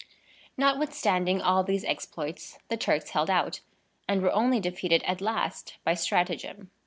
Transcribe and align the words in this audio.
Notwithstanding 0.57 1.43
all 1.43 1.63
these 1.63 1.83
exploits, 1.83 2.57
the 2.69 2.75
Turks 2.75 3.11
held 3.11 3.29
out, 3.29 3.59
and 4.09 4.23
were 4.23 4.33
only 4.33 4.59
defeated 4.59 5.03
at 5.03 5.21
last 5.21 5.77
by 5.83 5.93
stratagem. 5.93 6.71